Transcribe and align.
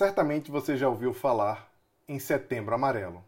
Certamente 0.00 0.50
você 0.50 0.78
já 0.78 0.88
ouviu 0.88 1.12
falar 1.12 1.70
em 2.08 2.18
Setembro 2.18 2.74
Amarelo, 2.74 3.22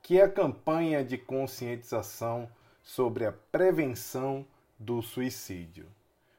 que 0.00 0.20
é 0.20 0.22
a 0.22 0.28
campanha 0.28 1.04
de 1.04 1.18
conscientização 1.18 2.48
sobre 2.84 3.26
a 3.26 3.32
prevenção 3.32 4.46
do 4.78 5.02
suicídio. 5.02 5.88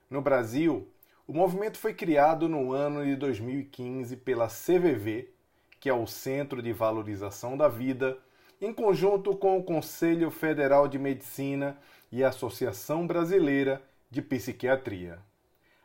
No 0.09 0.21
Brasil, 0.21 0.88
o 1.27 1.33
movimento 1.33 1.77
foi 1.77 1.93
criado 1.93 2.47
no 2.47 2.71
ano 2.71 3.03
de 3.03 3.17
2015 3.17 4.15
pela 4.15 4.47
CVV, 4.47 5.29
que 5.78 5.89
é 5.89 5.94
o 5.94 6.07
Centro 6.07 6.62
de 6.62 6.71
Valorização 6.71 7.57
da 7.57 7.68
Vida, 7.68 8.18
em 8.62 8.73
conjunto 8.73 9.36
com 9.36 9.57
o 9.57 9.64
Conselho 9.64 10.32
Federal 10.32 10.88
de 10.88 10.98
Medicina 10.98 11.78
e 12.10 12.23
a 12.23 12.30
Associação 12.30 13.05
Brasileira 13.05 13.84
de 14.10 14.21
Psiquiatria. 14.21 15.20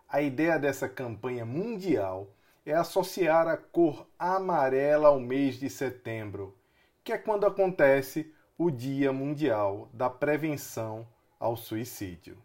A 0.09 0.23
ideia 0.23 0.61
dessa 0.61 0.89
campanha 0.89 1.45
mundial 1.45 2.29
é 2.65 2.75
associar 2.75 3.49
a 3.49 3.57
cor 3.57 4.07
amarela 4.19 5.09
ao 5.09 5.19
mês 5.19 5.57
de 5.57 5.71
setembro, 5.71 6.57
que 7.03 7.13
é 7.13 7.19
quando 7.19 7.47
acontece 7.47 8.33
o 8.59 8.71
Dia 8.71 9.13
Mundial 9.13 9.89
da 9.93 10.11
Prevenção 10.11 11.07
ao 11.39 11.57
Suicídio. 11.57 12.37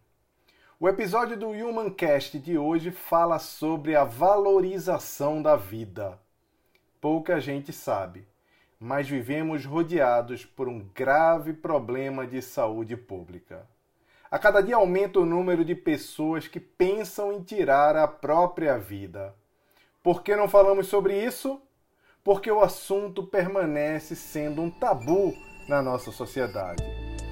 O 0.79 0.87
episódio 0.87 1.37
do 1.37 1.49
Human 1.49 1.89
Cast 1.89 2.39
de 2.39 2.57
hoje 2.57 2.91
fala 2.91 3.39
sobre 3.39 3.95
a 3.95 4.03
valorização 4.03 5.41
da 5.41 5.55
vida. 5.55 6.19
Pouca 7.01 7.39
gente 7.39 7.73
sabe, 7.73 8.27
mas 8.79 9.07
vivemos 9.07 9.65
rodeados 9.65 10.45
por 10.45 10.67
um 10.67 10.87
grave 10.93 11.53
problema 11.53 12.25
de 12.25 12.41
saúde 12.41 12.95
pública. 12.95 13.67
A 14.31 14.39
cada 14.39 14.61
dia 14.61 14.75
aumenta 14.75 15.19
o 15.19 15.25
número 15.25 15.63
de 15.63 15.75
pessoas 15.75 16.47
que 16.47 16.59
pensam 16.59 17.31
em 17.31 17.41
tirar 17.41 17.95
a 17.95 18.07
própria 18.07 18.77
vida. 18.77 19.35
Por 20.05 20.21
que 20.21 20.35
não 20.35 20.47
falamos 20.47 20.85
sobre 20.85 21.19
isso? 21.19 21.59
Porque 22.23 22.51
o 22.51 22.61
assunto 22.61 23.23
permanece 23.23 24.15
sendo 24.15 24.61
um 24.61 24.69
tabu 24.69 25.35
na 25.67 25.81
nossa 25.81 26.11
sociedade. 26.11 26.83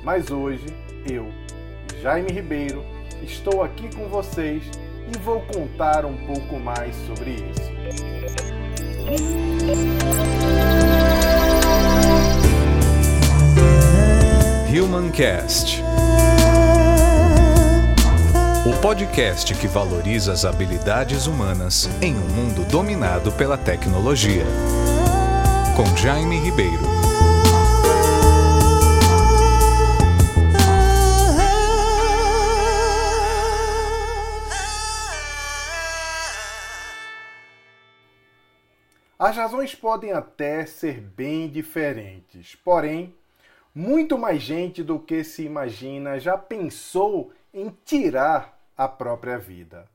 Mas 0.04 0.32
hoje, 0.32 0.66
eu, 1.08 1.28
Jaime 2.02 2.32
Ribeiro, 2.32 2.84
estou 3.22 3.62
aqui 3.62 3.96
com 3.96 4.08
vocês 4.10 4.64
e 5.08 5.16
vou 5.20 5.42
contar 5.42 6.04
um 6.04 6.18
pouco 6.26 6.60
mais 6.60 6.96
sobre 7.06 7.34
isso. 7.34 7.72
Humancast 14.76 15.73
podcast 18.84 19.56
que 19.56 19.66
valoriza 19.66 20.34
as 20.34 20.44
habilidades 20.44 21.26
humanas 21.26 21.90
em 22.02 22.14
um 22.14 22.28
mundo 22.28 22.70
dominado 22.70 23.32
pela 23.32 23.58
tecnologia. 23.58 24.44
Com 25.74 25.96
Jaime 25.96 26.36
Ribeiro. 26.36 26.84
As 39.18 39.38
razões 39.38 39.74
podem 39.74 40.12
até 40.12 40.66
ser 40.66 41.00
bem 41.00 41.48
diferentes, 41.48 42.54
porém, 42.56 43.16
muito 43.74 44.18
mais 44.18 44.42
gente 44.42 44.84
do 44.84 45.00
que 45.00 45.24
se 45.24 45.46
imagina 45.46 46.20
já 46.20 46.38
pensou 46.38 47.32
em 47.54 47.74
tirar 47.86 48.62
a 48.78 48.88
própria 48.88 49.38
vida. 49.38 49.90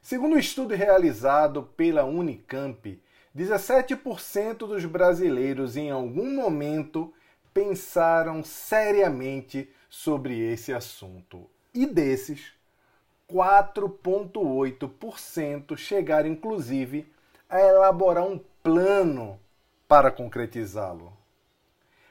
Segundo 0.00 0.34
um 0.34 0.38
estudo 0.38 0.74
realizado 0.74 1.64
pela 1.76 2.04
Unicamp, 2.04 3.00
17% 3.36 4.58
dos 4.58 4.84
brasileiros 4.84 5.76
em 5.76 5.90
algum 5.90 6.32
momento 6.34 7.12
pensaram 7.54 8.42
seriamente 8.42 9.70
sobre 9.88 10.36
esse 10.38 10.72
assunto. 10.72 11.48
E 11.72 11.86
desses, 11.86 12.52
4,8% 13.30 15.76
chegaram 15.76 16.28
inclusive 16.28 17.06
a 17.48 17.60
elaborar 17.60 18.24
um 18.24 18.40
plano 18.62 19.38
para 19.88 20.10
concretizá-lo. 20.10 21.16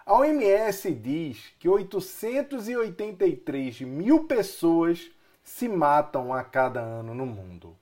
A 0.05 0.15
OMS 0.15 0.93
diz 0.93 1.53
que 1.59 1.67
883 1.69 3.81
mil 3.81 4.23
pessoas 4.25 5.11
se 5.43 5.67
matam 5.67 6.33
a 6.33 6.43
cada 6.43 6.79
ano 6.79 7.13
no 7.13 7.25
mundo. 7.25 7.77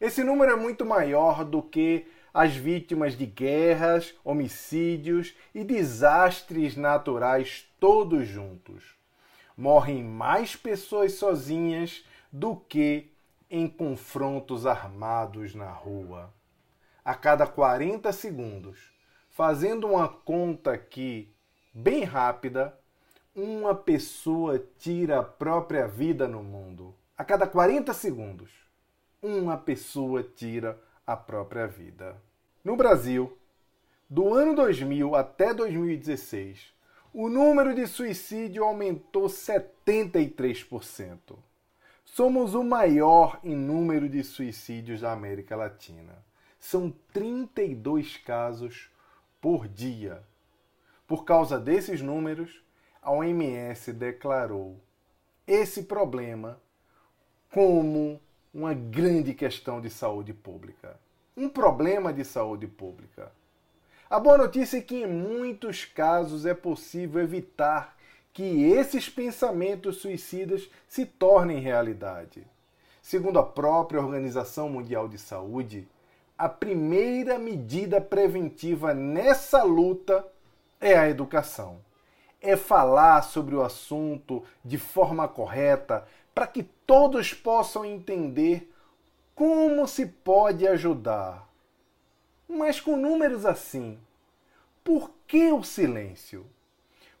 Esse 0.00 0.24
número 0.24 0.52
é 0.52 0.56
muito 0.56 0.84
maior 0.84 1.44
do 1.44 1.62
que 1.62 2.06
as 2.34 2.56
vítimas 2.56 3.16
de 3.16 3.26
guerras, 3.26 4.14
homicídios 4.24 5.34
e 5.54 5.62
desastres 5.62 6.76
naturais 6.76 7.68
todos 7.78 8.26
juntos. 8.26 8.96
Morrem 9.56 10.02
mais 10.02 10.56
pessoas 10.56 11.12
sozinhas 11.14 12.04
do 12.32 12.56
que 12.56 13.12
em 13.50 13.68
confrontos 13.68 14.66
armados 14.66 15.54
na 15.54 15.70
rua. 15.70 16.32
A 17.04 17.14
cada 17.14 17.46
40 17.46 18.10
segundos, 18.12 18.78
fazendo 19.28 19.86
uma 19.88 20.08
conta 20.08 20.72
aqui 20.72 21.34
bem 21.74 22.04
rápida, 22.04 22.76
uma 23.34 23.74
pessoa 23.74 24.58
tira 24.78 25.20
a 25.20 25.22
própria 25.22 25.86
vida 25.86 26.26
no 26.26 26.42
mundo. 26.42 26.94
A 27.22 27.24
cada 27.24 27.46
40 27.46 27.94
segundos, 27.94 28.50
uma 29.22 29.56
pessoa 29.56 30.24
tira 30.24 30.76
a 31.06 31.16
própria 31.16 31.68
vida. 31.68 32.20
No 32.64 32.74
Brasil, 32.74 33.38
do 34.10 34.34
ano 34.34 34.56
2000 34.56 35.14
até 35.14 35.54
2016, 35.54 36.74
o 37.14 37.28
número 37.28 37.76
de 37.76 37.86
suicídio 37.86 38.64
aumentou 38.64 39.26
73%. 39.26 41.38
Somos 42.04 42.56
o 42.56 42.64
maior 42.64 43.38
em 43.44 43.54
número 43.54 44.08
de 44.08 44.24
suicídios 44.24 45.02
da 45.02 45.12
América 45.12 45.54
Latina. 45.54 46.24
São 46.58 46.92
32 47.12 48.16
casos 48.16 48.90
por 49.40 49.68
dia. 49.68 50.24
Por 51.06 51.24
causa 51.24 51.56
desses 51.56 52.02
números, 52.02 52.64
a 53.00 53.12
OMS 53.12 53.92
declarou 53.92 54.76
esse 55.46 55.84
problema 55.84 56.60
como 57.52 58.18
uma 58.52 58.72
grande 58.72 59.34
questão 59.34 59.78
de 59.78 59.90
saúde 59.90 60.32
pública. 60.32 60.98
Um 61.36 61.50
problema 61.50 62.10
de 62.10 62.24
saúde 62.24 62.66
pública. 62.66 63.30
A 64.08 64.18
boa 64.18 64.38
notícia 64.38 64.78
é 64.78 64.80
que 64.80 65.02
em 65.02 65.06
muitos 65.06 65.84
casos 65.84 66.46
é 66.46 66.54
possível 66.54 67.22
evitar 67.22 67.94
que 68.32 68.64
esses 68.64 69.08
pensamentos 69.08 69.98
suicidas 69.98 70.68
se 70.88 71.04
tornem 71.04 71.60
realidade. 71.60 72.42
Segundo 73.02 73.38
a 73.38 73.42
própria 73.44 74.00
Organização 74.00 74.70
Mundial 74.70 75.06
de 75.06 75.18
Saúde, 75.18 75.86
a 76.38 76.48
primeira 76.48 77.38
medida 77.38 78.00
preventiva 78.00 78.94
nessa 78.94 79.62
luta 79.62 80.26
é 80.80 80.96
a 80.96 81.08
educação. 81.08 81.80
É 82.40 82.56
falar 82.56 83.22
sobre 83.22 83.54
o 83.54 83.62
assunto 83.62 84.42
de 84.64 84.78
forma 84.78 85.28
correta 85.28 86.06
para 86.34 86.46
que 86.46 86.62
todos 86.62 87.34
possam 87.34 87.84
entender 87.84 88.72
como 89.34 89.86
se 89.86 90.06
pode 90.06 90.66
ajudar. 90.66 91.48
Mas 92.48 92.80
com 92.80 92.96
números 92.96 93.46
assim, 93.46 93.98
por 94.84 95.10
que 95.26 95.52
o 95.52 95.62
silêncio? 95.62 96.46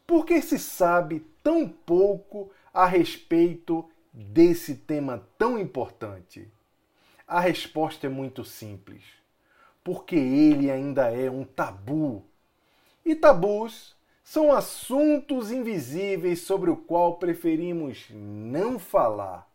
Por 0.06 0.26
que 0.26 0.42
se 0.42 0.58
sabe 0.58 1.20
tão 1.42 1.68
pouco 1.68 2.50
a 2.72 2.86
respeito 2.86 3.88
desse 4.12 4.74
tema 4.74 5.26
tão 5.38 5.58
importante? 5.58 6.48
A 7.26 7.40
resposta 7.40 8.06
é 8.06 8.10
muito 8.10 8.44
simples. 8.44 9.02
Porque 9.82 10.16
ele 10.16 10.70
ainda 10.70 11.10
é 11.10 11.30
um 11.30 11.44
tabu 11.44 12.24
e 13.04 13.14
tabus 13.16 13.96
são 14.22 14.52
assuntos 14.52 15.50
invisíveis 15.50 16.40
sobre 16.40 16.70
o 16.70 16.76
qual 16.76 17.16
preferimos 17.16 18.06
não 18.10 18.78
falar. 18.78 19.50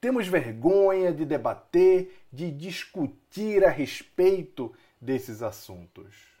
Temos 0.00 0.26
vergonha 0.26 1.12
de 1.12 1.24
debater, 1.24 2.24
de 2.32 2.50
discutir 2.50 3.64
a 3.64 3.70
respeito 3.70 4.72
desses 5.00 5.42
assuntos. 5.42 6.32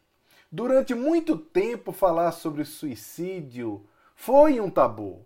Durante 0.50 0.94
muito 0.94 1.38
tempo, 1.38 1.92
falar 1.92 2.32
sobre 2.32 2.64
suicídio 2.64 3.86
foi 4.14 4.60
um 4.60 4.68
tabu. 4.68 5.24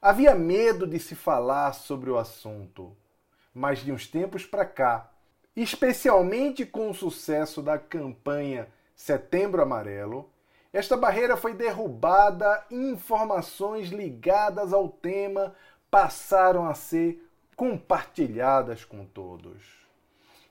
Havia 0.00 0.34
medo 0.34 0.86
de 0.86 0.98
se 0.98 1.14
falar 1.14 1.72
sobre 1.74 2.10
o 2.10 2.16
assunto. 2.16 2.96
Mas 3.54 3.80
de 3.80 3.92
uns 3.92 4.06
tempos 4.06 4.46
para 4.46 4.64
cá, 4.64 5.12
especialmente 5.54 6.64
com 6.64 6.88
o 6.88 6.94
sucesso 6.94 7.60
da 7.60 7.78
campanha 7.78 8.66
Setembro 8.96 9.60
Amarelo, 9.60 10.30
esta 10.72 10.96
barreira 10.96 11.36
foi 11.36 11.52
derrubada 11.52 12.64
informações 12.70 13.88
ligadas 13.88 14.72
ao 14.72 14.88
tema 14.88 15.54
passaram 15.90 16.66
a 16.66 16.74
ser 16.74 17.22
compartilhadas 17.54 18.84
com 18.84 19.04
todos. 19.04 19.82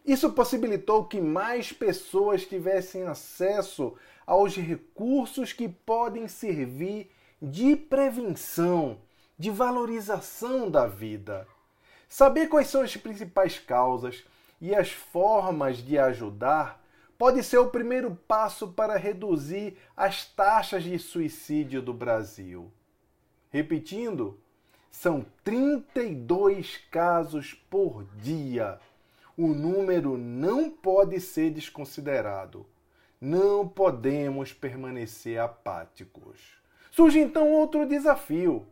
Isso 0.06 0.32
possibilitou 0.34 1.06
que 1.06 1.20
mais 1.20 1.72
pessoas 1.72 2.46
tivessem 2.46 3.04
acesso 3.04 3.96
aos 4.26 4.56
recursos 4.56 5.54
que 5.54 5.68
podem 5.68 6.28
servir 6.28 7.12
de 7.42 7.76
prevenção, 7.76 9.00
de 9.38 9.50
valorização 9.50 10.70
da 10.70 10.86
vida. 10.86 11.48
Saber 12.08 12.48
quais 12.48 12.68
são 12.68 12.82
as 12.82 12.96
principais 12.96 13.58
causas 13.58 14.24
e 14.60 14.76
as 14.76 14.92
formas 14.92 15.78
de 15.78 15.98
ajudar 15.98 16.81
pode 17.22 17.44
ser 17.44 17.60
o 17.60 17.68
primeiro 17.68 18.16
passo 18.28 18.70
para 18.70 18.98
reduzir 18.98 19.78
as 19.96 20.26
taxas 20.26 20.84
de 20.84 20.98
suicídio 20.98 21.80
do 21.80 21.94
Brasil. 21.94 22.72
Repetindo, 23.52 24.40
são 24.90 25.24
32 25.44 26.78
casos 26.90 27.54
por 27.54 28.06
dia. 28.16 28.80
O 29.38 29.50
número 29.50 30.18
não 30.18 30.68
pode 30.72 31.22
ser 31.22 31.52
desconsiderado. 31.52 32.66
Não 33.22 33.68
podemos 33.68 34.52
permanecer 34.52 35.40
apáticos. 35.40 36.40
Surge 36.90 37.20
então 37.20 37.52
outro 37.52 37.88
desafio: 37.88 38.66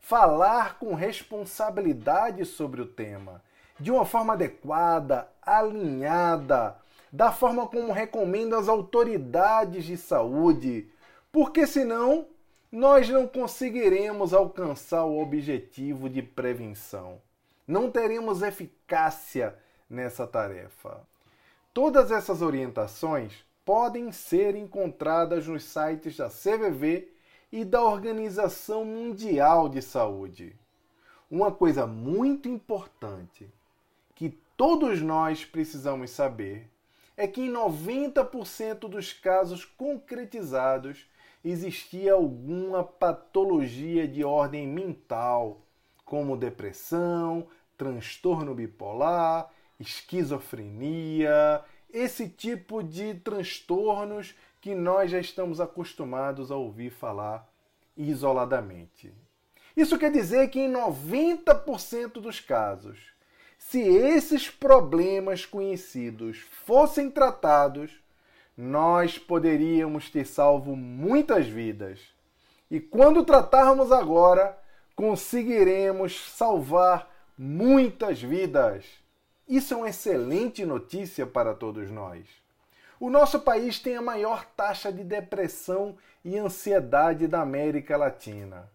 falar 0.00 0.78
com 0.78 0.94
responsabilidade 0.94 2.44
sobre 2.44 2.80
o 2.80 2.86
tema, 2.86 3.42
de 3.80 3.90
uma 3.90 4.04
forma 4.04 4.34
adequada, 4.34 5.28
alinhada, 5.42 6.85
da 7.12 7.32
forma 7.32 7.66
como 7.66 7.92
recomendam 7.92 8.58
as 8.58 8.68
autoridades 8.68 9.84
de 9.84 9.96
saúde, 9.96 10.90
porque 11.30 11.66
senão 11.66 12.26
nós 12.70 13.08
não 13.08 13.26
conseguiremos 13.26 14.34
alcançar 14.34 15.04
o 15.04 15.20
objetivo 15.20 16.08
de 16.08 16.22
prevenção. 16.22 17.20
Não 17.66 17.90
teremos 17.90 18.42
eficácia 18.42 19.56
nessa 19.88 20.26
tarefa. 20.26 21.00
Todas 21.72 22.10
essas 22.10 22.42
orientações 22.42 23.44
podem 23.64 24.12
ser 24.12 24.54
encontradas 24.54 25.46
nos 25.46 25.64
sites 25.64 26.16
da 26.16 26.28
CVV 26.28 27.08
e 27.50 27.64
da 27.64 27.82
Organização 27.82 28.84
Mundial 28.84 29.68
de 29.68 29.82
Saúde. 29.82 30.54
Uma 31.30 31.50
coisa 31.50 31.86
muito 31.86 32.48
importante 32.48 33.50
que 34.14 34.30
todos 34.56 35.00
nós 35.02 35.44
precisamos 35.44 36.10
saber 36.10 36.70
é 37.16 37.26
que 37.26 37.42
em 37.42 37.52
90% 37.52 38.88
dos 38.88 39.12
casos 39.12 39.64
concretizados 39.64 41.06
existia 41.44 42.12
alguma 42.12 42.84
patologia 42.84 44.06
de 44.06 44.24
ordem 44.24 44.66
mental, 44.66 45.62
como 46.04 46.36
depressão, 46.36 47.46
transtorno 47.76 48.54
bipolar, 48.54 49.50
esquizofrenia, 49.78 51.62
esse 51.90 52.28
tipo 52.28 52.82
de 52.82 53.14
transtornos 53.14 54.34
que 54.60 54.74
nós 54.74 55.10
já 55.10 55.18
estamos 55.18 55.60
acostumados 55.60 56.50
a 56.50 56.56
ouvir 56.56 56.90
falar 56.90 57.48
isoladamente. 57.96 59.12
Isso 59.76 59.98
quer 59.98 60.10
dizer 60.10 60.48
que 60.48 60.60
em 60.60 60.72
90% 60.72 62.14
dos 62.14 62.40
casos, 62.40 62.98
se 63.68 63.80
esses 63.80 64.48
problemas 64.48 65.44
conhecidos 65.44 66.38
fossem 66.64 67.10
tratados, 67.10 67.90
nós 68.56 69.18
poderíamos 69.18 70.08
ter 70.08 70.24
salvo 70.24 70.76
muitas 70.76 71.48
vidas. 71.48 71.98
E 72.70 72.78
quando 72.78 73.24
tratarmos 73.24 73.90
agora, 73.90 74.56
conseguiremos 74.94 76.16
salvar 76.30 77.10
muitas 77.36 78.22
vidas. 78.22 78.84
Isso 79.48 79.74
é 79.74 79.76
uma 79.76 79.88
excelente 79.88 80.64
notícia 80.64 81.26
para 81.26 81.52
todos 81.52 81.90
nós. 81.90 82.24
O 83.00 83.10
nosso 83.10 83.40
país 83.40 83.80
tem 83.80 83.96
a 83.96 84.02
maior 84.02 84.44
taxa 84.56 84.92
de 84.92 85.02
depressão 85.02 85.96
e 86.24 86.38
ansiedade 86.38 87.26
da 87.26 87.40
América 87.40 87.96
Latina. 87.96 88.70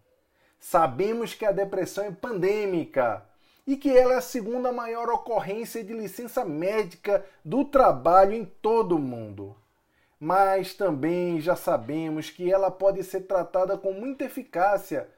Sabemos 0.60 1.32
que 1.32 1.46
a 1.46 1.50
depressão 1.50 2.04
é 2.04 2.10
pandêmica 2.10 3.26
e 3.66 3.76
que 3.76 3.96
ela 3.96 4.14
é 4.14 4.16
a 4.16 4.22
segunda 4.22 4.72
maior 4.72 5.08
ocorrência 5.08 5.84
de 5.84 5.92
licença 5.92 6.44
médica 6.44 7.24
do 7.44 7.64
trabalho 7.64 8.32
em 8.32 8.44
todo 8.44 8.96
o 8.96 8.98
mundo. 8.98 9.56
Mas 10.18 10.74
também 10.74 11.40
já 11.40 11.56
sabemos 11.56 12.30
que 12.30 12.52
ela 12.52 12.70
pode 12.70 13.02
ser 13.02 13.22
tratada 13.22 13.76
com 13.76 13.92
muita 13.92 14.24
eficácia 14.24 15.08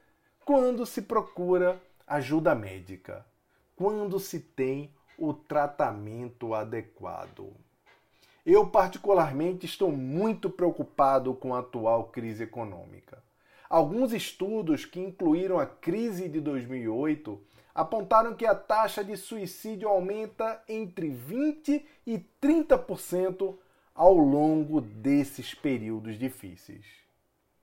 quando 0.44 0.85
se 0.85 1.02
procura 1.02 1.81
ajuda 2.06 2.55
médica, 2.55 3.25
quando 3.76 4.20
se 4.20 4.41
tem 4.41 4.94
o 5.19 5.32
tratamento 5.32 6.55
adequado. 6.55 7.52
Eu, 8.44 8.69
particularmente, 8.69 9.64
estou 9.64 9.90
muito 9.90 10.50
preocupado 10.50 11.35
com 11.35 11.55
a 11.55 11.61
atual 11.61 12.05
crise 12.05 12.44
econômica. 12.44 13.24
Alguns 13.69 14.12
estudos 14.12 14.84
que 14.84 15.00
incluíram 15.00 15.58
a 15.58 15.66
crise 15.66 16.28
de 16.28 16.40
2008 16.40 17.40
apontaram 17.75 18.34
que 18.34 18.46
a 18.46 18.55
taxa 18.55 19.02
de 19.02 19.16
suicídio 19.16 19.88
aumenta 19.88 20.62
entre 20.69 21.08
20% 21.08 21.82
e 22.06 22.19
30% 22.40 23.56
ao 23.94 24.14
longo 24.14 24.81
desses 24.81 25.55
períodos 25.55 26.19
difíceis. 26.19 26.84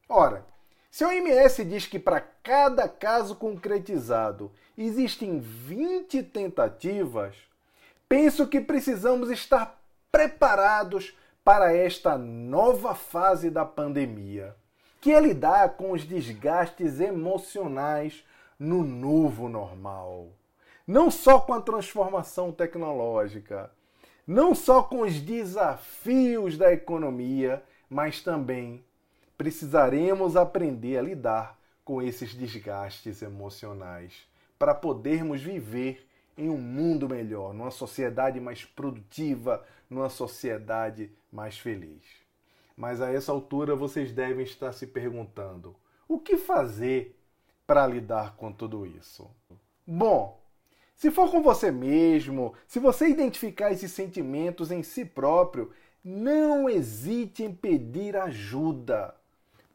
Ora, 0.07 0.45
se 0.89 1.05
a 1.05 1.07
OMS 1.07 1.63
diz 1.63 1.87
que 1.87 1.97
para 1.97 2.19
cada 2.19 2.89
caso 2.89 3.35
concretizado 3.35 4.51
existem 4.77 5.39
20 5.39 6.21
tentativas, 6.23 7.35
penso 8.09 8.45
que 8.47 8.59
precisamos 8.59 9.29
estar 9.29 9.81
preparados 10.11 11.15
para 11.45 11.73
esta 11.73 12.17
nova 12.17 12.93
fase 12.93 13.49
da 13.49 13.63
pandemia, 13.63 14.55
que 15.01 15.11
é 15.11 15.19
lidar 15.19 15.69
com 15.69 15.91
os 15.91 16.03
desgastes 16.03 16.99
emocionais 16.99 18.23
no 18.59 18.83
novo 18.83 19.49
normal. 19.49 20.29
Não 20.85 21.09
só 21.09 21.39
com 21.39 21.53
a 21.53 21.61
transformação 21.61 22.51
tecnológica, 22.51 23.71
não 24.27 24.53
só 24.53 24.83
com 24.83 25.01
os 25.01 25.19
desafios 25.19 26.55
da 26.55 26.71
economia, 26.71 27.63
mas 27.89 28.21
também 28.21 28.85
precisaremos 29.35 30.35
aprender 30.35 30.99
a 30.99 31.01
lidar 31.01 31.59
com 31.83 31.99
esses 31.99 32.35
desgastes 32.35 33.23
emocionais 33.23 34.13
para 34.59 34.75
podermos 34.75 35.41
viver 35.41 36.07
em 36.37 36.47
um 36.47 36.59
mundo 36.59 37.09
melhor, 37.09 37.55
numa 37.55 37.71
sociedade 37.71 38.39
mais 38.39 38.63
produtiva, 38.63 39.65
numa 39.89 40.09
sociedade 40.09 41.11
mais 41.31 41.57
feliz. 41.57 42.20
Mas 42.75 43.01
a 43.01 43.11
essa 43.11 43.31
altura 43.31 43.75
vocês 43.75 44.11
devem 44.11 44.43
estar 44.43 44.71
se 44.71 44.87
perguntando: 44.87 45.75
o 46.07 46.19
que 46.19 46.37
fazer 46.37 47.17
para 47.65 47.87
lidar 47.87 48.35
com 48.35 48.51
tudo 48.51 48.85
isso? 48.85 49.29
Bom, 49.85 50.41
se 50.95 51.09
for 51.09 51.31
com 51.31 51.41
você 51.41 51.71
mesmo, 51.71 52.53
se 52.67 52.79
você 52.79 53.07
identificar 53.07 53.71
esses 53.71 53.91
sentimentos 53.91 54.71
em 54.71 54.83
si 54.83 55.03
próprio, 55.03 55.71
não 56.03 56.69
hesite 56.69 57.43
em 57.43 57.53
pedir 57.53 58.15
ajuda. 58.15 59.15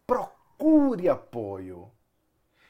Procure 0.07 1.09
apoio. 1.09 1.91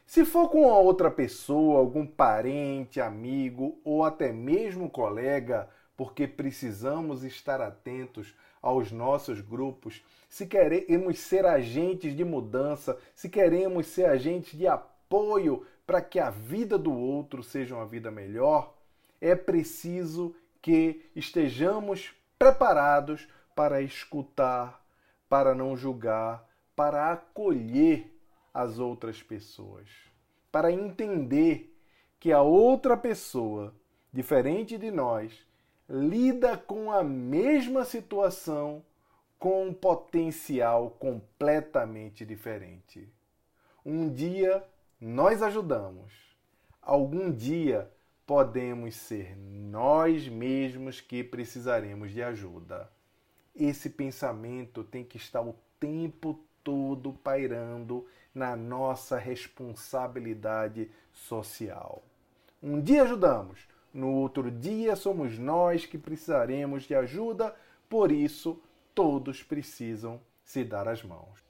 Se 0.07 0.25
for 0.25 0.49
com 0.49 0.63
outra 0.63 1.11
pessoa, 1.11 1.79
algum 1.81 2.07
parente, 2.07 3.01
amigo 3.01 3.81
ou 3.85 4.05
até 4.05 4.33
mesmo 4.33 4.89
colega, 4.89 5.69
porque 5.97 6.27
precisamos 6.27 7.25
estar 7.25 7.61
atentos 7.61 8.35
aos 8.67 8.91
nossos 8.91 9.41
grupos, 9.41 10.05
se 10.29 10.45
queremos 10.45 11.21
ser 11.21 11.47
agentes 11.47 12.17
de 12.17 12.25
mudança, 12.25 12.99
se 13.15 13.29
queremos 13.29 13.87
ser 13.87 14.07
agentes 14.07 14.59
de 14.59 14.67
apoio 14.67 15.65
para 15.87 16.03
que 16.03 16.19
a 16.19 16.31
vida 16.31 16.77
do 16.77 16.93
outro 16.93 17.45
seja 17.45 17.77
uma 17.77 17.87
vida 17.87 18.11
melhor, 18.11 18.77
é 19.21 19.37
preciso 19.37 20.35
que 20.61 21.09
estejamos 21.15 22.13
preparados 22.37 23.29
para 23.55 23.81
escutar, 23.81 24.85
para 25.29 25.55
não 25.55 25.77
julgar, 25.77 26.45
para 26.75 27.13
acolher 27.13 28.13
as 28.53 28.81
outras 28.81 29.23
pessoas, 29.23 29.89
para 30.51 30.73
entender 30.73 31.73
que 32.19 32.33
a 32.33 32.43
outra 32.43 32.97
pessoa, 32.97 33.73
diferente 34.13 34.77
de 34.77 34.91
nós, 34.91 35.46
lida 35.89 36.57
com 36.57 36.91
a 36.91 37.05
mesma 37.05 37.85
situação 37.85 38.85
com 39.39 39.69
um 39.69 39.75
potencial 39.75 40.91
completamente 40.91 42.25
diferente. 42.25 43.09
Um 43.85 44.13
dia 44.13 44.65
nós 45.01 45.43
ajudamos, 45.43 46.13
algum 46.81 47.31
dia 47.31 47.91
podemos 48.27 48.97
ser 48.97 49.37
nós 49.37 50.27
mesmos 50.27 51.01
que 51.01 51.23
precisaremos 51.23 52.11
de 52.11 52.23
ajuda. 52.23 52.91
Esse 53.55 53.89
pensamento 53.91 54.83
tem 54.83 55.05
que 55.05 55.17
estar 55.17 55.43
o 55.43 55.55
tempo 55.79 56.45
todo 56.65 57.13
pairando 57.13 58.07
na 58.35 58.57
nossa 58.57 59.17
responsabilidade 59.17 60.91
social. 61.13 62.03
Um 62.63 62.81
dia 62.81 63.05
ajudamos, 63.05 63.69
No 63.97 64.13
outro 64.13 64.51
dia 64.51 64.95
somos 64.95 65.39
nós 65.39 65.87
que 65.87 65.97
precisaremos 65.97 66.83
de 66.83 66.95
ajuda, 66.95 67.57
por 67.89 68.13
isso 68.13 68.61
todos 68.95 69.43
precisam 69.43 70.21
se 70.45 70.63
dar 70.63 70.87
as 70.87 71.03
mãos. 71.03 71.43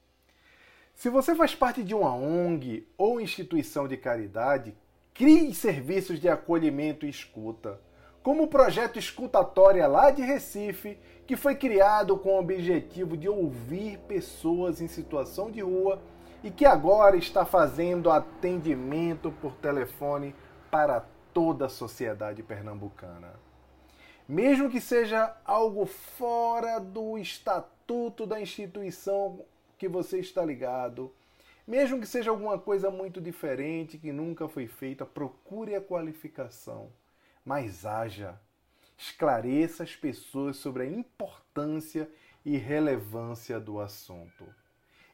Se 0.94 1.10
você 1.10 1.34
faz 1.34 1.56
parte 1.56 1.82
de 1.82 1.92
uma 1.92 2.14
ONG 2.14 2.86
ou 2.96 3.20
instituição 3.20 3.88
de 3.88 3.96
caridade, 3.96 4.76
crie 5.12 5.52
serviços 5.52 6.20
de 6.20 6.28
acolhimento 6.28 7.04
e 7.04 7.08
escuta, 7.10 7.80
como 8.22 8.44
o 8.44 8.48
projeto 8.48 8.96
Escutatória 8.96 9.88
lá 9.88 10.12
de 10.12 10.22
Recife, 10.22 11.00
que 11.26 11.34
foi 11.34 11.56
criado 11.56 12.16
com 12.16 12.36
o 12.36 12.38
objetivo 12.38 13.16
de 13.16 13.28
ouvir 13.28 13.98
pessoas 14.06 14.80
em 14.80 14.86
situação 14.86 15.50
de 15.50 15.62
rua 15.62 16.00
e 16.44 16.50
que 16.52 16.64
agora 16.64 17.16
está 17.16 17.44
fazendo 17.44 18.08
atendimento 18.08 19.32
por 19.32 19.56
telefone 19.56 20.32
para 20.70 21.04
toda 21.36 21.66
a 21.66 21.68
sociedade 21.68 22.42
pernambucana. 22.42 23.34
Mesmo 24.26 24.70
que 24.70 24.80
seja 24.80 25.36
algo 25.44 25.84
fora 25.84 26.78
do 26.78 27.18
estatuto 27.18 28.24
da 28.24 28.40
instituição 28.40 29.44
que 29.76 29.86
você 29.86 30.18
está 30.18 30.42
ligado, 30.42 31.14
mesmo 31.66 32.00
que 32.00 32.06
seja 32.06 32.30
alguma 32.30 32.58
coisa 32.58 32.90
muito 32.90 33.20
diferente 33.20 33.98
que 33.98 34.12
nunca 34.12 34.48
foi 34.48 34.66
feita, 34.66 35.04
procure 35.04 35.74
a 35.74 35.80
qualificação, 35.80 36.90
mas 37.44 37.84
haja. 37.84 38.40
Esclareça 38.96 39.82
as 39.82 39.94
pessoas 39.94 40.56
sobre 40.56 40.84
a 40.84 40.86
importância 40.86 42.08
e 42.46 42.56
relevância 42.56 43.60
do 43.60 43.78
assunto. 43.78 44.46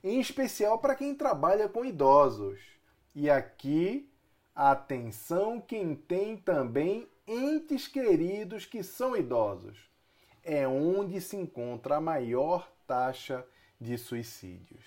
Em 0.05 0.21
especial 0.21 0.79
para 0.79 0.95
quem 0.95 1.17
trabalha 1.17 1.69
com 1.69 1.85
idosos. 1.85 2.61
E 3.13 3.29
aqui 3.29 4.09
Atenção 4.55 5.61
quem 5.61 5.95
tem 5.95 6.37
também 6.37 7.09
entes 7.27 7.89
queridos 7.89 8.67
que 8.67 8.83
são 8.83 9.17
idosos. 9.17 9.79
É 10.45 10.69
onde 10.69 11.21
se 11.21 11.37
encontra 11.37 11.97
a 11.97 12.01
maior 12.01 12.71
taxa 12.87 13.47
de 13.81 13.97
suicídios. 13.97 14.85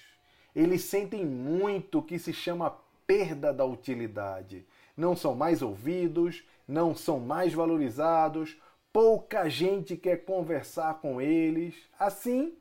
Eles 0.56 0.84
sentem 0.84 1.26
muito 1.26 2.00
o 2.00 2.04
que 2.04 2.20
se 2.20 2.32
chama 2.32 2.78
perda 3.08 3.52
da 3.52 3.66
utilidade. 3.66 4.66
Não 4.96 5.16
são 5.16 5.34
mais 5.34 5.62
ouvidos, 5.62 6.44
não 6.68 6.96
são 6.96 7.20
mais 7.20 7.54
valorizados, 7.54 8.58
pouca 8.94 9.50
gente 9.50 9.98
quer 9.98 10.24
conversar 10.24 11.02
com 11.02 11.20
eles. 11.20 11.76
Assim, 12.00 12.54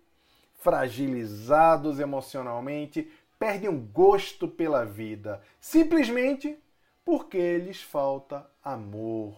fragilizados 0.55 2.01
emocionalmente, 2.01 3.11
perdem 3.39 3.69
o 3.69 3.79
gosto 3.79 4.49
pela 4.49 4.85
vida, 4.85 5.43
simplesmente 5.61 6.59
porque 7.05 7.59
lhes 7.59 7.83
falta 7.83 8.49
amor, 8.63 9.37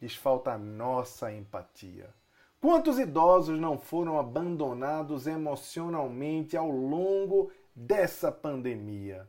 lhes 0.00 0.14
falta 0.14 0.52
a 0.52 0.58
nossa 0.58 1.32
empatia. 1.32 2.08
Quantos 2.60 2.98
idosos 2.98 3.58
não 3.58 3.76
foram 3.76 4.18
abandonados 4.18 5.26
emocionalmente 5.26 6.56
ao 6.56 6.70
longo 6.70 7.50
dessa 7.74 8.30
pandemia? 8.30 9.28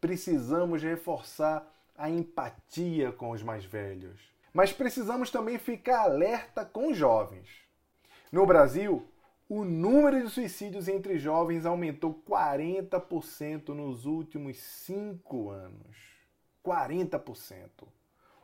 Precisamos 0.00 0.82
reforçar 0.82 1.70
a 1.96 2.08
empatia 2.08 3.12
com 3.12 3.30
os 3.30 3.42
mais 3.42 3.64
velhos, 3.64 4.18
mas 4.52 4.72
precisamos 4.72 5.30
também 5.30 5.58
ficar 5.58 6.04
alerta 6.04 6.64
com 6.64 6.88
os 6.90 6.96
jovens. 6.96 7.48
No 8.32 8.46
Brasil, 8.46 9.06
o 9.48 9.62
número 9.62 10.22
de 10.22 10.30
suicídios 10.30 10.88
entre 10.88 11.18
jovens 11.18 11.66
aumentou 11.66 12.22
40% 12.26 13.68
nos 13.68 14.06
últimos 14.06 14.56
cinco 14.56 15.50
anos. 15.50 16.13
40%. 16.64 17.86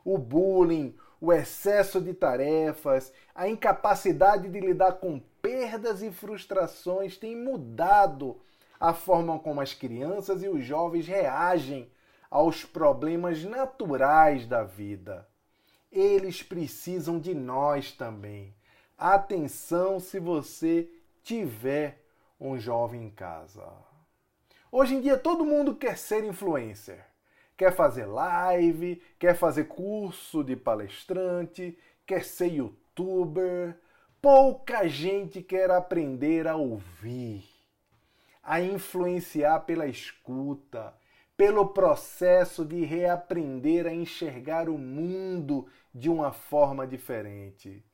O 0.05 0.17
bullying, 0.17 0.95
o 1.19 1.33
excesso 1.33 1.99
de 1.99 2.13
tarefas, 2.13 3.11
a 3.33 3.47
incapacidade 3.47 4.47
de 4.47 4.59
lidar 4.59 4.93
com 4.93 5.19
perdas 5.41 6.01
e 6.01 6.11
frustrações 6.11 7.17
têm 7.17 7.35
mudado 7.35 8.39
a 8.79 8.93
forma 8.93 9.37
como 9.39 9.61
as 9.61 9.73
crianças 9.73 10.43
e 10.43 10.47
os 10.47 10.63
jovens 10.63 11.07
reagem 11.07 11.91
aos 12.29 12.63
problemas 12.63 13.43
naturais 13.43 14.45
da 14.47 14.63
vida. 14.63 15.27
Eles 15.91 16.41
precisam 16.41 17.19
de 17.19 17.35
nós 17.35 17.91
também. 17.91 18.55
Atenção 18.97 19.99
se 19.99 20.19
você 20.19 20.89
tiver 21.21 22.03
um 22.39 22.57
jovem 22.57 23.03
em 23.03 23.09
casa. 23.09 23.67
Hoje 24.71 24.95
em 24.95 25.01
dia 25.01 25.17
todo 25.17 25.45
mundo 25.45 25.75
quer 25.75 25.97
ser 25.97 26.23
influencer 26.23 27.10
quer 27.61 27.75
fazer 27.75 28.07
live, 28.07 28.99
quer 29.19 29.35
fazer 29.35 29.65
curso 29.65 30.43
de 30.43 30.55
palestrante, 30.55 31.77
quer 32.07 32.25
ser 32.25 32.47
youtuber. 32.47 33.77
Pouca 34.19 34.87
gente 34.87 35.43
quer 35.43 35.69
aprender 35.69 36.47
a 36.47 36.55
ouvir, 36.55 37.47
a 38.41 38.59
influenciar 38.59 39.59
pela 39.59 39.85
escuta, 39.85 40.91
pelo 41.37 41.67
processo 41.67 42.65
de 42.65 42.83
reaprender 42.83 43.85
a 43.85 43.93
enxergar 43.93 44.67
o 44.67 44.75
mundo 44.79 45.67
de 45.93 46.09
uma 46.09 46.31
forma 46.31 46.87
diferente. 46.87 47.85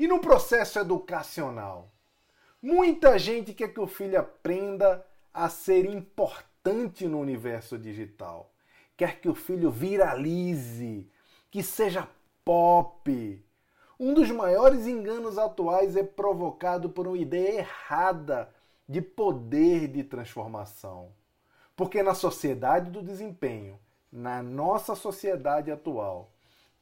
E 0.00 0.08
no 0.08 0.18
processo 0.18 0.80
educacional? 0.80 1.92
Muita 2.60 3.16
gente 3.20 3.54
quer 3.54 3.68
que 3.68 3.78
o 3.78 3.86
filho 3.86 4.18
aprenda 4.18 5.06
a 5.32 5.48
ser 5.48 5.84
importante 5.84 7.06
no 7.06 7.20
universo 7.20 7.78
digital 7.78 8.52
quer 8.96 9.20
que 9.20 9.28
o 9.28 9.34
filho 9.34 9.70
viralize, 9.70 11.08
que 11.50 11.62
seja 11.62 12.08
pop. 12.44 13.44
Um 13.98 14.14
dos 14.14 14.30
maiores 14.30 14.86
enganos 14.86 15.38
atuais 15.38 15.96
é 15.96 16.02
provocado 16.02 16.90
por 16.90 17.06
uma 17.06 17.18
ideia 17.18 17.60
errada 17.60 18.52
de 18.88 19.00
poder 19.00 19.88
de 19.88 20.04
transformação. 20.04 21.12
Porque 21.74 22.02
na 22.02 22.14
sociedade 22.14 22.90
do 22.90 23.02
desempenho, 23.02 23.78
na 24.10 24.42
nossa 24.42 24.94
sociedade 24.94 25.70
atual, 25.70 26.32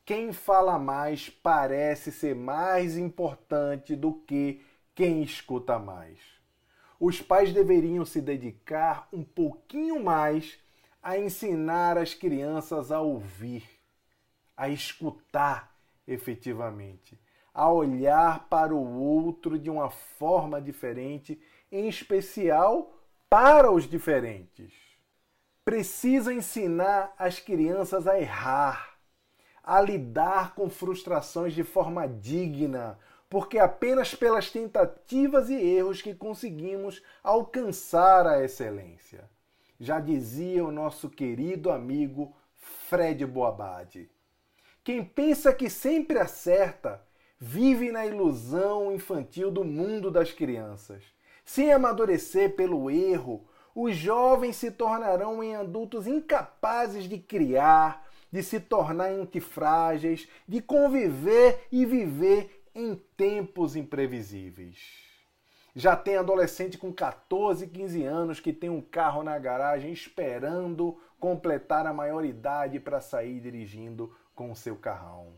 quem 0.04 0.32
fala 0.32 0.78
mais 0.78 1.30
parece 1.30 2.12
ser 2.12 2.34
mais 2.34 2.96
importante 2.96 3.96
do 3.96 4.12
que 4.12 4.60
quem 4.94 5.22
escuta 5.22 5.78
mais. 5.78 6.18
Os 7.00 7.20
pais 7.20 7.52
deveriam 7.52 8.04
se 8.04 8.20
dedicar 8.20 9.08
um 9.12 9.24
pouquinho 9.24 10.02
mais 10.02 10.58
a 11.04 11.18
ensinar 11.18 11.98
as 11.98 12.14
crianças 12.14 12.90
a 12.90 12.98
ouvir, 12.98 13.68
a 14.56 14.70
escutar 14.70 15.76
efetivamente, 16.08 17.20
a 17.52 17.70
olhar 17.70 18.48
para 18.48 18.74
o 18.74 18.98
outro 18.98 19.58
de 19.58 19.68
uma 19.68 19.90
forma 19.90 20.62
diferente, 20.62 21.38
em 21.70 21.86
especial 21.88 22.90
para 23.28 23.70
os 23.70 23.86
diferentes. 23.86 24.72
Precisa 25.62 26.32
ensinar 26.32 27.14
as 27.18 27.38
crianças 27.38 28.06
a 28.08 28.18
errar, 28.18 28.96
a 29.62 29.82
lidar 29.82 30.54
com 30.54 30.70
frustrações 30.70 31.52
de 31.52 31.62
forma 31.62 32.08
digna, 32.08 32.98
porque 33.28 33.58
apenas 33.58 34.14
pelas 34.14 34.50
tentativas 34.50 35.50
e 35.50 35.54
erros 35.54 36.00
que 36.00 36.14
conseguimos 36.14 37.02
alcançar 37.22 38.26
a 38.26 38.42
excelência 38.42 39.28
já 39.78 40.00
dizia 40.00 40.64
o 40.64 40.72
nosso 40.72 41.08
querido 41.08 41.70
amigo 41.70 42.34
Fred 42.88 43.24
Boabadi. 43.26 44.10
Quem 44.82 45.04
pensa 45.04 45.52
que 45.52 45.70
sempre 45.70 46.18
acerta 46.18 47.02
vive 47.38 47.90
na 47.90 48.06
ilusão 48.06 48.92
infantil 48.92 49.50
do 49.50 49.64
mundo 49.64 50.10
das 50.10 50.32
crianças. 50.32 51.02
Sem 51.44 51.72
amadurecer 51.72 52.54
pelo 52.54 52.90
erro, 52.90 53.46
os 53.74 53.96
jovens 53.96 54.56
se 54.56 54.70
tornarão 54.70 55.42
em 55.42 55.54
adultos 55.54 56.06
incapazes 56.06 57.04
de 57.04 57.18
criar, 57.18 58.06
de 58.30 58.42
se 58.42 58.60
tornar 58.60 59.10
antifrágeis, 59.10 60.28
de 60.48 60.62
conviver 60.62 61.66
e 61.70 61.84
viver 61.84 62.64
em 62.74 62.94
tempos 63.16 63.76
imprevisíveis. 63.76 65.03
Já 65.76 65.96
tem 65.96 66.16
adolescente 66.16 66.78
com 66.78 66.92
14, 66.92 67.66
15 67.66 68.04
anos 68.04 68.38
que 68.38 68.52
tem 68.52 68.70
um 68.70 68.80
carro 68.80 69.24
na 69.24 69.36
garagem 69.38 69.92
esperando 69.92 70.96
completar 71.18 71.84
a 71.84 71.92
maioridade 71.92 72.78
para 72.78 73.00
sair 73.00 73.40
dirigindo 73.40 74.14
com 74.36 74.52
o 74.52 74.56
seu 74.56 74.76
carrão. 74.76 75.32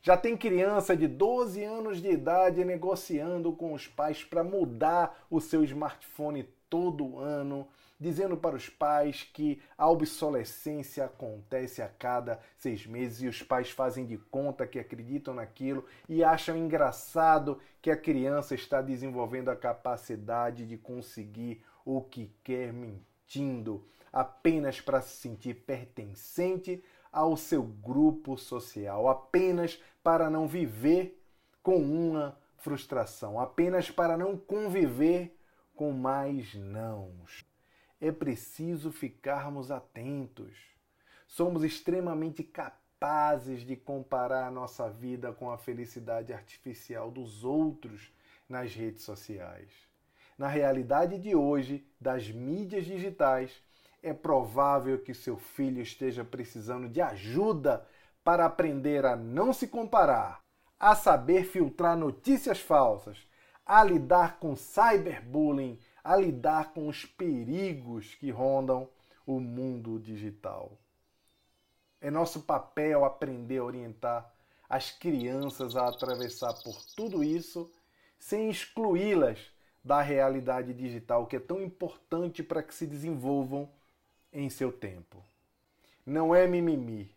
Já 0.00 0.16
tem 0.16 0.38
criança 0.38 0.96
de 0.96 1.06
12 1.06 1.62
anos 1.62 2.00
de 2.00 2.10
idade 2.10 2.64
negociando 2.64 3.52
com 3.52 3.74
os 3.74 3.86
pais 3.86 4.24
para 4.24 4.42
mudar 4.42 5.26
o 5.30 5.38
seu 5.38 5.62
smartphone 5.62 6.48
todo 6.72 7.18
ano 7.18 7.68
dizendo 8.00 8.34
para 8.34 8.56
os 8.56 8.66
pais 8.66 9.28
que 9.30 9.60
a 9.76 9.90
obsolescência 9.90 11.04
acontece 11.04 11.82
a 11.82 11.88
cada 11.88 12.40
seis 12.56 12.86
meses 12.86 13.20
e 13.20 13.28
os 13.28 13.42
pais 13.42 13.70
fazem 13.70 14.06
de 14.06 14.16
conta 14.16 14.66
que 14.66 14.78
acreditam 14.78 15.34
naquilo 15.34 15.84
e 16.08 16.24
acham 16.24 16.56
engraçado 16.56 17.60
que 17.82 17.90
a 17.90 17.96
criança 17.96 18.54
está 18.54 18.80
desenvolvendo 18.80 19.50
a 19.50 19.56
capacidade 19.56 20.64
de 20.64 20.78
conseguir 20.78 21.62
o 21.84 22.00
que 22.00 22.32
quer 22.42 22.72
mentindo, 22.72 23.84
apenas 24.10 24.80
para 24.80 25.02
se 25.02 25.16
sentir 25.16 25.56
pertencente 25.66 26.82
ao 27.12 27.36
seu 27.36 27.62
grupo 27.62 28.38
social, 28.38 29.10
apenas 29.10 29.78
para 30.02 30.30
não 30.30 30.48
viver 30.48 31.22
com 31.62 31.76
uma 31.76 32.34
frustração, 32.56 33.38
apenas 33.38 33.90
para 33.90 34.16
não 34.16 34.38
conviver 34.38 35.36
com 35.74 35.92
mais 35.92 36.54
nãos. 36.54 37.44
É 38.00 38.10
preciso 38.10 38.90
ficarmos 38.90 39.70
atentos. 39.70 40.56
Somos 41.26 41.64
extremamente 41.64 42.42
capazes 42.42 43.60
de 43.60 43.76
comparar 43.76 44.46
a 44.46 44.50
nossa 44.50 44.88
vida 44.90 45.32
com 45.32 45.50
a 45.50 45.58
felicidade 45.58 46.32
artificial 46.32 47.10
dos 47.10 47.44
outros 47.44 48.12
nas 48.48 48.74
redes 48.74 49.02
sociais. 49.02 49.70
Na 50.36 50.48
realidade 50.48 51.18
de 51.18 51.34
hoje, 51.34 51.86
das 52.00 52.28
mídias 52.28 52.84
digitais, 52.84 53.62
é 54.02 54.12
provável 54.12 54.98
que 54.98 55.14
seu 55.14 55.36
filho 55.36 55.80
esteja 55.80 56.24
precisando 56.24 56.88
de 56.88 57.00
ajuda 57.00 57.86
para 58.24 58.44
aprender 58.44 59.04
a 59.04 59.16
não 59.16 59.52
se 59.52 59.68
comparar, 59.68 60.40
a 60.78 60.94
saber 60.94 61.44
filtrar 61.44 61.96
notícias 61.96 62.58
falsas, 62.60 63.18
a 63.64 63.82
lidar 63.84 64.38
com 64.38 64.56
cyberbullying, 64.56 65.78
a 66.02 66.16
lidar 66.16 66.72
com 66.72 66.88
os 66.88 67.04
perigos 67.04 68.14
que 68.14 68.30
rondam 68.30 68.88
o 69.26 69.38
mundo 69.38 69.98
digital. 69.98 70.78
É 72.00 72.10
nosso 72.10 72.42
papel 72.42 73.04
aprender 73.04 73.58
a 73.58 73.64
orientar 73.64 74.32
as 74.68 74.90
crianças 74.90 75.76
a 75.76 75.86
atravessar 75.86 76.54
por 76.62 76.82
tudo 76.96 77.22
isso 77.22 77.70
sem 78.18 78.50
excluí-las 78.50 79.38
da 79.84 80.00
realidade 80.00 80.72
digital 80.72 81.26
que 81.26 81.36
é 81.36 81.40
tão 81.40 81.60
importante 81.60 82.42
para 82.42 82.62
que 82.62 82.74
se 82.74 82.86
desenvolvam 82.86 83.68
em 84.32 84.48
seu 84.48 84.72
tempo. 84.72 85.22
Não 86.06 86.34
é 86.34 86.46
mimimi, 86.46 87.14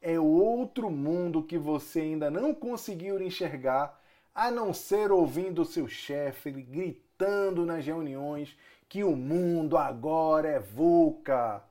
é 0.00 0.18
outro 0.18 0.90
mundo 0.90 1.42
que 1.42 1.58
você 1.58 2.00
ainda 2.00 2.30
não 2.30 2.54
conseguiu 2.54 3.20
enxergar, 3.20 3.97
a 4.38 4.52
não 4.52 4.72
ser 4.72 5.10
ouvindo 5.10 5.64
seu 5.64 5.88
chefe 5.88 6.52
gritando 6.52 7.66
nas 7.66 7.84
reuniões 7.84 8.56
que 8.88 9.02
o 9.02 9.16
mundo 9.16 9.76
agora 9.76 10.46
é 10.46 10.60
VUCA. 10.60 11.64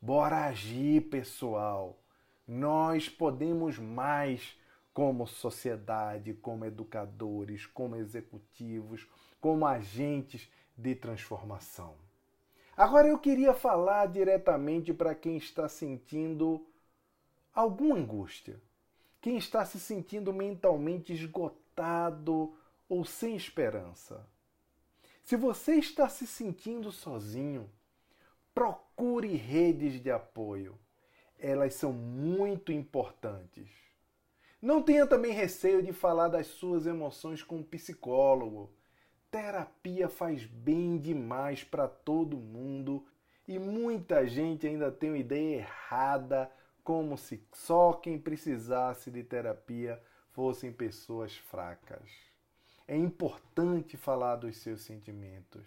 Bora 0.00 0.44
agir, 0.44 1.10
pessoal. 1.10 1.98
Nós 2.46 3.08
podemos 3.08 3.76
mais 3.76 4.56
como 4.94 5.26
sociedade, 5.26 6.32
como 6.32 6.64
educadores, 6.64 7.66
como 7.66 7.96
executivos, 7.96 9.04
como 9.40 9.66
agentes 9.66 10.48
de 10.78 10.94
transformação. 10.94 11.96
Agora 12.76 13.08
eu 13.08 13.18
queria 13.18 13.52
falar 13.52 14.06
diretamente 14.06 14.94
para 14.94 15.12
quem 15.12 15.36
está 15.36 15.68
sentindo 15.68 16.64
alguma 17.52 17.96
angústia, 17.96 18.60
quem 19.20 19.36
está 19.36 19.64
se 19.64 19.80
sentindo 19.80 20.32
mentalmente 20.32 21.12
esgotado 21.12 21.65
ou 22.88 23.04
sem 23.04 23.36
esperança. 23.36 24.26
Se 25.22 25.36
você 25.36 25.74
está 25.74 26.08
se 26.08 26.26
sentindo 26.26 26.92
sozinho, 26.92 27.70
procure 28.54 29.34
redes 29.34 30.00
de 30.00 30.10
apoio. 30.10 30.78
Elas 31.38 31.74
são 31.74 31.92
muito 31.92 32.72
importantes. 32.72 33.68
Não 34.62 34.82
tenha 34.82 35.06
também 35.06 35.32
receio 35.32 35.82
de 35.82 35.92
falar 35.92 36.28
das 36.28 36.46
suas 36.46 36.86
emoções 36.86 37.42
com 37.42 37.56
um 37.56 37.62
psicólogo 37.62 38.72
terapia 39.36 40.08
faz 40.08 40.46
bem 40.46 40.96
demais 40.96 41.62
para 41.62 41.86
todo 41.86 42.38
mundo 42.38 43.06
e 43.46 43.58
muita 43.58 44.26
gente 44.26 44.66
ainda 44.66 44.90
tem 44.90 45.10
uma 45.10 45.18
ideia 45.18 45.56
errada, 45.56 46.50
como 46.82 47.18
se 47.18 47.46
só 47.52 47.92
quem 47.92 48.18
precisasse 48.18 49.10
de 49.10 49.22
terapia 49.22 50.02
fossem 50.36 50.70
pessoas 50.70 51.34
fracas. 51.34 52.10
É 52.86 52.94
importante 52.94 53.96
falar 53.96 54.36
dos 54.36 54.58
seus 54.58 54.82
sentimentos. 54.82 55.66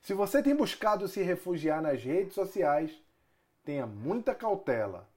Se 0.00 0.14
você 0.14 0.40
tem 0.40 0.54
buscado 0.54 1.08
se 1.08 1.20
refugiar 1.20 1.82
nas 1.82 2.00
redes 2.00 2.32
sociais, 2.32 2.96
tenha 3.64 3.88
muita 3.88 4.32
cautela. 4.32 5.08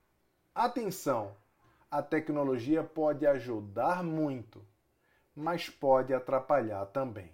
Atenção! 0.53 1.31
A 1.91 2.01
tecnologia 2.01 2.83
pode 2.83 3.27
ajudar 3.27 4.03
muito, 4.03 4.65
mas 5.35 5.69
pode 5.69 6.11
atrapalhar 6.11 6.87
também. 6.87 7.31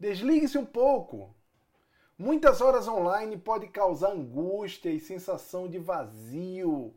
Desligue-se 0.00 0.58
um 0.58 0.66
pouco. 0.66 1.32
Muitas 2.18 2.60
horas 2.60 2.88
online 2.88 3.38
pode 3.38 3.68
causar 3.68 4.10
angústia 4.10 4.90
e 4.90 4.98
sensação 4.98 5.68
de 5.68 5.78
vazio. 5.78 6.92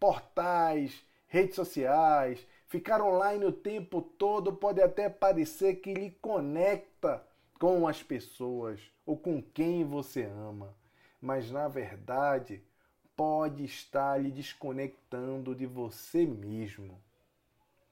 Portais, 0.00 1.04
redes 1.28 1.54
sociais, 1.54 2.44
ficar 2.70 3.02
online 3.02 3.44
o 3.44 3.52
tempo 3.52 4.00
todo 4.00 4.52
pode 4.52 4.80
até 4.80 5.08
parecer 5.10 5.80
que 5.80 5.92
lhe 5.92 6.12
conecta 6.22 7.20
com 7.58 7.86
as 7.86 8.00
pessoas 8.00 8.80
ou 9.04 9.18
com 9.18 9.42
quem 9.42 9.84
você 9.84 10.22
ama, 10.22 10.72
mas 11.20 11.50
na 11.50 11.66
verdade 11.66 12.62
pode 13.16 13.64
estar 13.64 14.18
lhe 14.18 14.30
desconectando 14.30 15.52
de 15.52 15.66
você 15.66 16.24
mesmo. 16.24 16.96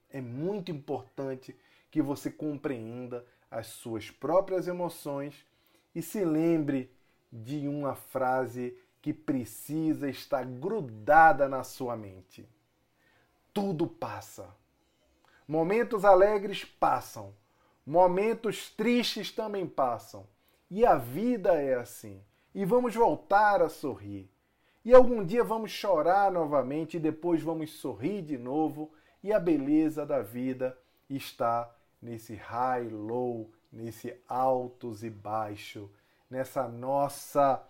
É 0.08 0.20
muito 0.20 0.70
importante 0.70 1.54
que 1.90 2.00
você 2.00 2.30
compreenda 2.30 3.26
as 3.50 3.66
suas 3.66 4.12
próprias 4.12 4.68
emoções 4.68 5.44
e 5.92 6.00
se 6.00 6.24
lembre 6.24 6.88
de 7.32 7.66
uma 7.66 7.96
frase 7.96 8.78
que 9.02 9.12
precisa 9.12 10.08
estar 10.08 10.46
grudada 10.46 11.48
na 11.48 11.64
sua 11.64 11.96
mente. 11.96 12.48
Tudo 13.52 13.84
passa. 13.84 14.56
Momentos 15.48 16.04
alegres 16.04 16.62
passam, 16.62 17.34
momentos 17.86 18.68
tristes 18.68 19.32
também 19.32 19.66
passam. 19.66 20.26
E 20.70 20.84
a 20.84 20.96
vida 20.96 21.54
é 21.54 21.74
assim. 21.74 22.22
E 22.54 22.66
vamos 22.66 22.94
voltar 22.94 23.62
a 23.62 23.70
sorrir. 23.70 24.30
E 24.84 24.92
algum 24.92 25.24
dia 25.24 25.42
vamos 25.42 25.70
chorar 25.70 26.30
novamente 26.30 26.98
e 26.98 27.00
depois 27.00 27.42
vamos 27.42 27.70
sorrir 27.72 28.20
de 28.20 28.36
novo. 28.36 28.92
E 29.22 29.32
a 29.32 29.40
beleza 29.40 30.04
da 30.04 30.20
vida 30.20 30.78
está 31.08 31.74
nesse 32.00 32.34
high, 32.34 32.86
low, 32.90 33.50
nesse 33.72 34.14
altos 34.28 35.02
e 35.02 35.08
baixo, 35.08 35.90
nessa 36.28 36.68
nossa 36.68 37.66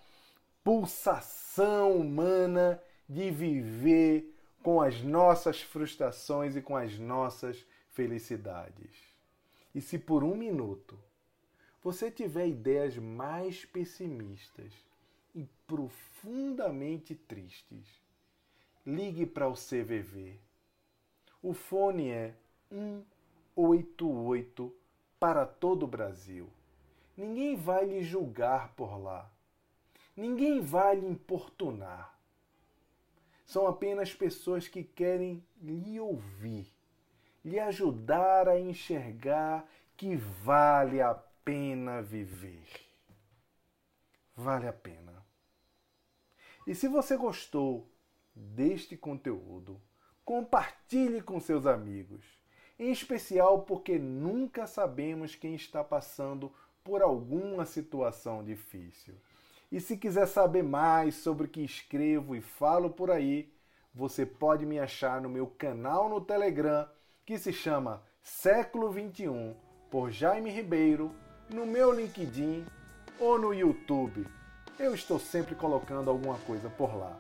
pulsação 0.65 1.93
humana 1.93 2.83
de 3.09 3.31
viver 3.31 4.35
com 4.69 4.83
as 4.83 5.03
nossas 5.03 5.63
frustrações 5.63 6.55
e 6.55 6.61
com 6.61 6.77
as 6.77 6.99
nossas 6.99 7.65
felicidades. 7.89 8.91
E 9.75 9.81
se 9.81 9.99
por 9.99 10.23
um 10.23 10.35
minuto 10.35 10.99
você 11.83 12.11
tiver 12.11 12.49
ideias 12.49 12.95
mais 12.99 13.65
pessimistas 13.65 14.71
e 15.35 15.49
profundamente 15.67 17.15
tristes, 17.15 17.87
ligue 18.85 19.25
para 19.25 19.49
o 19.49 19.55
CVV. 19.55 20.39
O 21.43 21.55
fone 21.55 22.11
é 22.11 22.35
188 23.57 24.77
para 25.19 25.47
todo 25.47 25.85
o 25.85 25.89
Brasil. 25.89 26.47
Ninguém 27.17 27.57
vai 27.57 27.87
lhe 27.87 28.03
julgar 28.03 28.75
por 28.75 29.01
lá. 29.03 29.33
Ninguém 30.15 30.61
vai 30.61 30.97
lhe 30.97 31.07
importunar. 31.07 32.18
São 33.49 33.67
apenas 33.67 34.13
pessoas 34.13 34.69
que 34.69 34.85
querem 34.85 35.43
lhe 35.59 35.99
ouvir, 35.99 36.71
lhe 37.43 37.59
ajudar 37.59 38.47
a 38.47 38.61
enxergar 38.61 39.67
que 39.97 40.15
vale 40.17 41.01
a 41.01 41.15
pena 41.15 42.03
viver. 42.03 42.69
Vale 44.37 44.69
a 44.69 44.73
pena. 44.73 45.25
E 46.67 46.75
se 46.75 46.89
você 46.89 47.17
gostou 47.17 47.91
deste 48.35 48.99
conteúdo, 48.99 49.81
compartilhe 50.27 51.23
com 51.23 51.41
seus 51.41 51.67
amigos 51.67 52.39
em 52.79 52.93
especial 52.93 53.63
porque 53.63 53.99
nunca 53.99 54.67
sabemos 54.67 55.35
quem 55.35 55.55
está 55.55 55.83
passando 55.83 56.53
por 56.85 57.01
alguma 57.01 57.65
situação 57.65 58.45
difícil. 58.45 59.15
E 59.71 59.81
se 59.81 59.97
quiser 59.97 60.27
saber 60.27 60.63
mais 60.63 61.17
sobre 61.17 61.47
o 61.47 61.49
que 61.49 61.63
escrevo 61.63 62.35
e 62.35 62.41
falo 62.41 62.89
por 62.89 63.11
aí, 63.11 63.53
você 63.93 64.25
pode 64.25 64.65
me 64.65 64.79
achar 64.79 65.21
no 65.21 65.29
meu 65.29 65.47
canal 65.47 66.09
no 66.09 66.21
Telegram, 66.21 66.89
que 67.27 67.37
se 67.37 67.53
chama 67.53 68.03
Século 68.23 68.91
21, 68.91 69.55
por 69.91 70.11
Jaime 70.11 70.51
Ribeiro, 70.51 71.15
no 71.53 71.67
meu 71.67 71.93
LinkedIn 71.93 72.65
ou 73.21 73.39
no 73.39 73.53
YouTube. 73.53 74.27
Eu 74.79 74.95
estou 74.95 75.19
sempre 75.19 75.55
colocando 75.55 76.09
alguma 76.09 76.39
coisa 76.39 76.71
por 76.71 76.97
lá. 76.97 77.19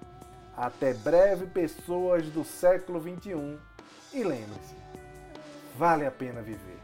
Até 0.57 0.95
breve, 0.95 1.47
pessoas 1.47 2.31
do 2.31 2.45
século 2.45 2.99
21, 2.99 3.59
e 4.15 4.25
lembre-se, 4.25 4.75
vale 5.77 6.07
a 6.07 6.11
pena 6.11 6.41
viver. 6.41 6.78